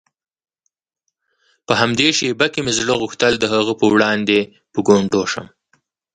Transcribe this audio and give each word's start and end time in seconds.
په 1.67 1.73
همدې 1.81 2.07
شېبه 2.17 2.47
کې 2.53 2.59
مې 2.65 2.71
زړه 2.79 2.93
غوښتل 3.01 3.33
د 3.39 3.45
هغه 3.53 3.73
په 3.79 3.85
وړاندې 3.93 4.39
په 4.73 4.79
ګونډو 4.87 5.21
شم. 5.31 5.47